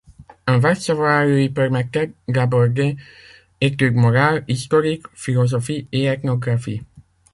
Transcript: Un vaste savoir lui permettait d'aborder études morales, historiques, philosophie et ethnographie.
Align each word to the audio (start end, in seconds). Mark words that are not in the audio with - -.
Un 0.47 0.57
vaste 0.57 0.81
savoir 0.81 1.25
lui 1.25 1.47
permettait 1.51 2.09
d'aborder 2.27 2.97
études 3.61 3.93
morales, 3.93 4.43
historiques, 4.47 5.05
philosophie 5.13 5.87
et 5.91 6.05
ethnographie. 6.05 6.81